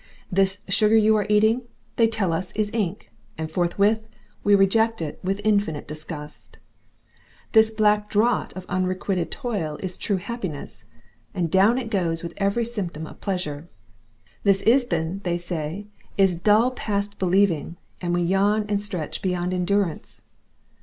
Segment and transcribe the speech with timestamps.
[0.31, 1.61] This sugar you are eating,
[1.97, 3.99] they tell us, is ink, and forthwith
[4.43, 6.57] we reject it with infinite disgust.
[7.51, 10.85] This black draught of unrequited toil is True Happiness,
[11.35, 13.67] and down it goes with every symptom of pleasure.
[14.41, 15.85] This Ibsen, they say,
[16.17, 20.23] is dull past believing, and we yawn and stretch beyond endurance.